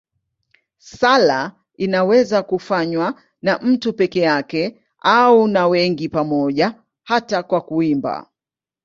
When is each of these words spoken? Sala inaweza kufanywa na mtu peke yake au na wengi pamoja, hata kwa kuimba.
Sala 0.79 1.55
inaweza 1.77 2.43
kufanywa 2.43 3.21
na 3.41 3.57
mtu 3.59 3.93
peke 3.93 4.19
yake 4.19 4.81
au 5.01 5.47
na 5.47 5.67
wengi 5.67 6.09
pamoja, 6.09 6.75
hata 7.03 7.43
kwa 7.43 7.61
kuimba. 7.61 8.27